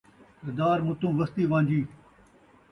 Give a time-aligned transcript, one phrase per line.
[0.41, 1.81] سردار مُتوں وستی وان٘جی